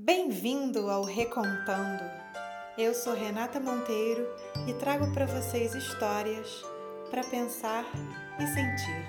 Bem-vindo 0.00 0.88
ao 0.88 1.02
Recontando. 1.02 2.04
Eu 2.78 2.94
sou 2.94 3.14
Renata 3.14 3.58
Monteiro 3.58 4.32
e 4.68 4.72
trago 4.74 5.12
para 5.12 5.26
vocês 5.26 5.74
histórias 5.74 6.64
para 7.10 7.24
pensar 7.24 7.84
e 8.38 8.46
sentir. 8.46 9.04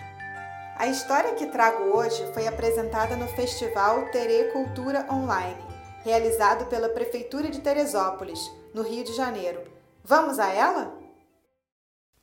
A 0.75 0.87
história 0.87 1.35
que 1.35 1.45
trago 1.45 1.95
hoje 1.95 2.33
foi 2.33 2.47
apresentada 2.47 3.15
no 3.15 3.27
Festival 3.27 4.09
Terê 4.09 4.45
Cultura 4.45 5.05
Online, 5.13 5.63
realizado 6.03 6.65
pela 6.65 6.89
Prefeitura 6.89 7.51
de 7.51 7.61
Teresópolis, 7.61 8.39
no 8.73 8.81
Rio 8.81 9.03
de 9.03 9.13
Janeiro. 9.13 9.61
Vamos 10.03 10.39
a 10.39 10.51
ela? 10.51 10.97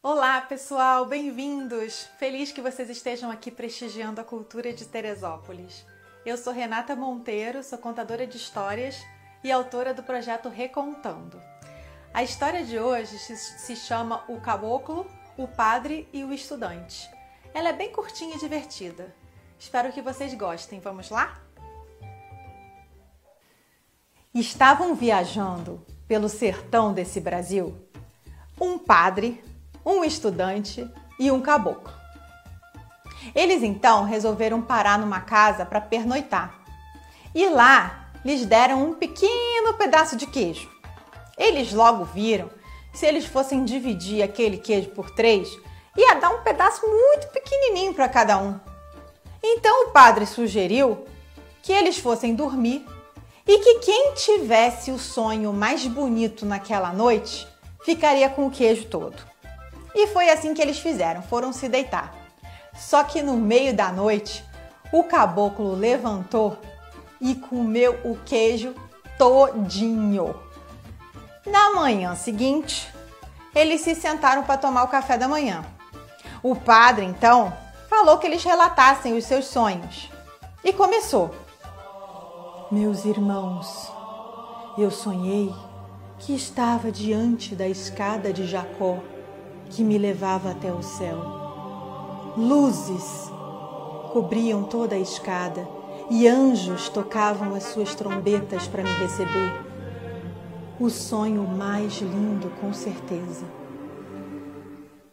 Olá, 0.03 0.41
pessoal, 0.41 1.07
bem-vindos! 1.07 2.09
Feliz 2.19 2.51
que 2.51 2.61
vocês 2.61 2.91
estejam 2.91 3.31
aqui 3.31 3.53
prestigiando 3.53 4.21
a 4.21 4.25
cultura 4.25 4.73
de 4.73 4.89
Teresópolis. 4.89 5.87
Eu 6.27 6.37
sou 6.37 6.53
Renata 6.53 6.97
Monteiro, 6.97 7.63
sou 7.63 7.79
contadora 7.79 8.27
de 8.27 8.37
histórias 8.37 9.01
e 9.45 9.53
autora 9.53 9.95
do 9.95 10.03
projeto 10.03 10.49
Recontando. 10.49 11.41
A 12.13 12.25
história 12.25 12.65
de 12.65 12.81
hoje 12.81 13.17
se 13.17 13.77
chama 13.77 14.25
O 14.27 14.41
Caboclo, 14.41 15.07
o 15.39 15.47
Padre 15.47 16.09
e 16.13 16.25
o 16.25 16.33
Estudante. 16.33 17.09
Ela 17.55 17.69
é 17.69 17.73
bem 17.73 17.93
curtinha 17.93 18.35
e 18.35 18.41
divertida. 18.41 19.15
Espero 19.57 19.93
que 19.93 20.03
vocês 20.03 20.35
gostem. 20.35 20.81
Vamos 20.81 21.11
lá? 21.11 21.41
Estavam 24.35 24.97
viajando 24.97 25.81
pelo 26.09 26.29
sertão 26.29 26.93
desse 26.93 27.21
Brasil 27.21 27.89
um 28.61 28.81
padre, 28.81 29.45
um 29.85 30.03
estudante 30.03 30.91
e 31.21 31.31
um 31.31 31.41
caboclo. 31.41 32.06
Eles 33.35 33.63
então 33.63 34.05
resolveram 34.05 34.63
parar 34.63 34.99
numa 34.99 35.21
casa 35.21 35.65
para 35.65 35.81
pernoitar. 35.81 36.55
E 37.35 37.49
lá 37.49 38.11
lhes 38.25 38.47
deram 38.47 38.83
um 38.83 38.95
pequeno 38.95 39.75
pedaço 39.75 40.17
de 40.17 40.27
queijo. 40.27 40.71
Eles 41.37 41.73
logo 41.73 42.05
viram 42.05 42.51
que 42.93 42.99
se 42.99 43.07
eles 43.07 43.27
fossem 43.27 43.65
dividir 43.65 44.23
aquele 44.23 44.57
queijo 44.57 44.89
por 44.91 45.11
três, 45.11 45.49
ia 45.97 46.15
dar 46.15 46.31
um 46.31 46.43
pedaço 46.43 46.87
muito 46.87 47.29
pequenininho 47.29 47.93
para 47.95 48.09
cada 48.09 48.39
um. 48.39 48.59
Então 49.43 49.87
o 49.87 49.91
padre 49.91 50.27
sugeriu 50.27 51.07
que 51.63 51.73
eles 51.73 51.99
fossem 51.99 52.35
dormir 52.35 52.87
e 53.47 53.59
que 53.59 53.75
quem 53.81 54.15
tivesse 54.15 54.91
o 54.91 54.99
sonho 54.99 55.53
mais 55.53 55.87
bonito 55.87 56.47
naquela 56.47 56.93
noite 56.93 57.47
ficaria 57.85 58.29
com 58.31 58.47
o 58.47 58.51
queijo 58.51 58.87
todo. 58.87 59.17
E 59.95 60.07
foi 60.09 60.31
assim 60.31 60.55
que 60.55 60.63
eles 60.63 60.79
fizeram, 60.79 61.23
foram 61.23 61.53
se 61.53 61.69
deitar. 61.69 62.16
Só 62.77 63.03
que 63.05 63.23
no 63.23 63.37
meio 63.37 63.75
da 63.75 63.91
noite, 63.91 64.45
o 64.93 65.03
caboclo 65.03 65.75
levantou 65.75 66.59
e 67.21 67.35
comeu 67.35 67.99
o 68.05 68.17
queijo 68.25 68.75
todinho. 69.19 70.35
Na 71.47 71.71
manhã 71.71 72.15
seguinte, 72.15 72.93
eles 73.55 73.81
se 73.81 73.95
sentaram 73.95 74.43
para 74.43 74.59
tomar 74.59 74.85
o 74.85 74.89
café 74.89 75.17
da 75.17 75.27
manhã. 75.27 75.65
O 76.43 76.55
padre, 76.55 77.05
então, 77.05 77.53
falou 77.89 78.19
que 78.19 78.27
eles 78.27 78.45
relatassem 78.45 79.17
os 79.17 79.25
seus 79.25 79.47
sonhos. 79.47 80.11
E 80.63 80.73
começou: 80.73 81.35
Meus 82.71 83.05
irmãos, 83.05 83.91
eu 84.77 84.91
sonhei 84.91 85.55
que 86.19 86.35
estava 86.35 86.91
diante 86.91 87.55
da 87.55 87.69
escada 87.69 88.33
de 88.33 88.47
Jacó 88.47 88.99
que 89.71 89.83
me 89.83 89.99
levava 89.99 90.51
até 90.51 90.73
o 90.73 90.83
céu. 90.83 91.46
Luzes 92.37 93.33
cobriam 94.13 94.63
toda 94.65 94.95
a 94.95 94.99
escada 94.99 95.67
e 96.11 96.29
anjos 96.29 96.91
tocavam 96.91 97.55
as 97.55 97.63
suas 97.63 97.95
trombetas 97.95 98.69
para 98.69 98.83
me 98.83 98.91
receber. 98.91 99.65
O 100.79 100.91
sonho 100.91 101.49
mais 101.49 101.95
lindo, 101.95 102.53
com 102.61 102.75
certeza. 102.75 103.47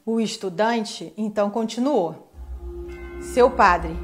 O 0.05 0.19
estudante 0.19 1.13
então 1.16 1.50
continuou: 1.50 2.29
Seu 3.22 3.50
padre, 3.50 3.95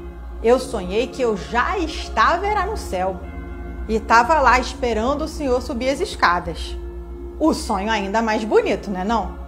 eu 0.42 0.58
sonhei 0.58 1.06
que 1.06 1.20
eu 1.20 1.36
já 1.36 1.76
estava 1.76 2.46
era 2.46 2.64
no 2.64 2.78
céu 2.78 3.20
e 3.86 3.96
estava 3.96 4.40
lá 4.40 4.58
esperando 4.58 5.24
o 5.24 5.28
senhor 5.28 5.60
subir 5.60 5.90
as 5.90 6.00
escadas. 6.00 6.74
O 7.38 7.52
sonho 7.52 7.90
ainda 7.90 8.22
mais 8.22 8.44
bonito, 8.44 8.90
né 8.90 9.04
não? 9.04 9.38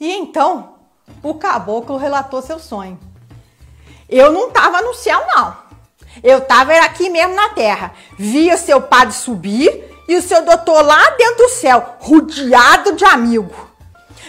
E 0.00 0.10
então 0.10 0.77
o 1.22 1.34
caboclo 1.34 1.96
relatou 1.96 2.42
seu 2.42 2.58
sonho. 2.58 2.98
Eu 4.08 4.32
não 4.32 4.48
estava 4.48 4.80
no 4.82 4.94
céu, 4.94 5.22
não. 5.26 5.56
Eu 6.22 6.38
estava 6.38 6.72
aqui 6.78 7.08
mesmo 7.10 7.34
na 7.34 7.50
terra. 7.50 7.92
Via 8.18 8.56
seu 8.56 8.80
padre 8.80 9.14
subir 9.14 9.84
e 10.08 10.16
o 10.16 10.22
seu 10.22 10.42
doutor 10.44 10.82
lá 10.82 11.10
dentro 11.10 11.44
do 11.44 11.48
céu, 11.50 11.96
rodeado 12.00 12.92
de 12.92 13.04
amigo. 13.04 13.68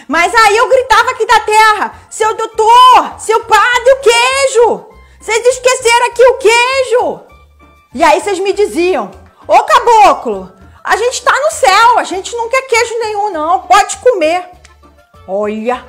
Mas 0.06 0.34
aí 0.34 0.56
eu 0.56 0.68
gritava 0.68 1.10
aqui 1.10 1.24
da 1.26 1.40
terra: 1.40 1.94
Seu 2.10 2.36
doutor, 2.36 3.14
seu 3.18 3.44
padre, 3.44 3.92
o 3.92 4.00
queijo! 4.00 4.86
Vocês 5.20 5.46
esqueceram 5.46 6.06
aqui 6.06 6.22
o 6.24 6.38
queijo! 6.38 7.20
E 7.94 8.02
aí 8.02 8.20
vocês 8.20 8.38
me 8.38 8.52
diziam: 8.52 9.10
Ô 9.46 9.62
caboclo, 9.62 10.52
a 10.84 10.96
gente 10.96 11.14
está 11.14 11.32
no 11.32 11.50
céu, 11.52 11.98
a 11.98 12.04
gente 12.04 12.34
não 12.36 12.48
quer 12.48 12.62
queijo 12.62 12.98
nenhum, 12.98 13.30
não, 13.30 13.60
pode 13.60 13.96
comer. 13.98 14.48
Olha, 15.26 15.84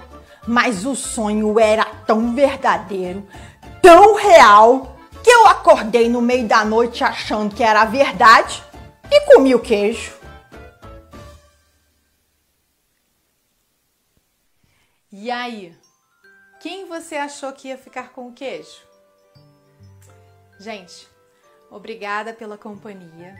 mas 0.47 0.85
o 0.85 0.95
sonho 0.95 1.59
era 1.59 1.85
tão 2.05 2.33
verdadeiro, 2.33 3.27
tão 3.81 4.15
real, 4.15 4.97
que 5.23 5.29
eu 5.29 5.47
acordei 5.47 6.09
no 6.09 6.21
meio 6.21 6.47
da 6.47 6.65
noite 6.65 7.03
achando 7.03 7.55
que 7.55 7.63
era 7.63 7.85
verdade 7.85 8.63
e 9.09 9.21
comi 9.27 9.53
o 9.53 9.59
queijo. 9.59 10.19
E 15.11 15.29
aí, 15.29 15.77
quem 16.59 16.87
você 16.87 17.17
achou 17.17 17.51
que 17.51 17.67
ia 17.67 17.77
ficar 17.77 18.09
com 18.13 18.27
o 18.27 18.33
queijo? 18.33 18.81
Gente, 20.59 21.07
obrigada 21.69 22.33
pela 22.33 22.57
companhia. 22.57 23.35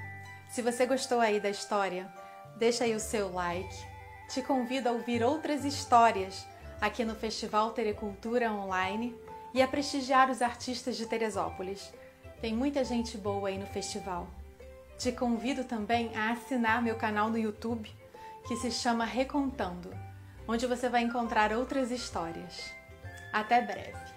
Se 0.50 0.62
você 0.62 0.86
gostou 0.86 1.20
aí 1.20 1.40
da 1.40 1.50
história, 1.50 2.12
deixa 2.58 2.84
aí 2.84 2.94
o 2.94 3.00
seu 3.00 3.32
like. 3.32 3.74
Te 4.30 4.42
convido 4.42 4.90
a 4.90 4.92
ouvir 4.92 5.24
outras 5.24 5.64
histórias 5.64 6.46
aqui 6.82 7.06
no 7.06 7.16
Festival 7.16 7.72
Terecultura 7.72 8.52
Online 8.52 9.16
e 9.54 9.62
a 9.62 9.68
prestigiar 9.68 10.32
os 10.32 10.42
artistas 10.42 10.98
de 10.98 11.06
Teresópolis. 11.06 11.94
Tem 12.42 12.56
muita 12.56 12.84
gente 12.84 13.20
boa 13.20 13.50
aí 13.50 13.58
no 13.60 13.68
festival. 13.68 14.28
Te 14.98 15.12
convido 15.12 15.64
também 15.64 16.16
a 16.16 16.32
assinar 16.32 16.82
meu 16.82 16.96
canal 16.96 17.30
no 17.30 17.38
YouTube, 17.38 17.96
que 18.48 18.56
se 18.56 18.72
chama 18.72 19.06
Recontando, 19.06 19.92
onde 20.48 20.66
você 20.66 20.90
vai 20.90 21.04
encontrar 21.04 21.54
outras 21.54 21.92
histórias. 21.92 22.74
Até 23.32 23.62
breve! 23.62 24.12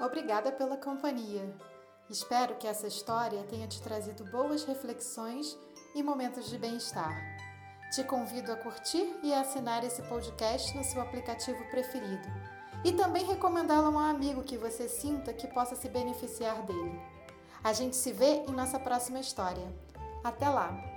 Obrigada 0.00 0.50
pela 0.50 0.76
companhia. 0.76 1.56
Espero 2.10 2.56
que 2.56 2.66
essa 2.66 2.88
história 2.88 3.44
tenha 3.44 3.68
te 3.68 3.80
trazido 3.80 4.24
boas 4.24 4.64
reflexões 4.64 5.56
e 5.94 6.02
momentos 6.02 6.50
de 6.50 6.58
bem-estar. 6.58 7.43
Te 7.94 8.02
convido 8.02 8.50
a 8.50 8.56
curtir 8.56 9.20
e 9.22 9.32
a 9.32 9.42
assinar 9.42 9.84
esse 9.84 10.02
podcast 10.02 10.76
no 10.76 10.82
seu 10.82 11.00
aplicativo 11.00 11.62
preferido 11.70 12.28
e 12.84 12.90
também 12.90 13.24
recomendá-lo 13.24 13.86
a 13.86 13.90
um 13.90 13.98
amigo 14.00 14.42
que 14.42 14.58
você 14.58 14.88
sinta 14.88 15.32
que 15.32 15.46
possa 15.46 15.76
se 15.76 15.88
beneficiar 15.88 16.60
dele. 16.62 17.00
A 17.62 17.72
gente 17.72 17.94
se 17.94 18.12
vê 18.12 18.42
em 18.48 18.50
nossa 18.50 18.80
próxima 18.80 19.20
história. 19.20 19.72
Até 20.24 20.48
lá! 20.48 20.93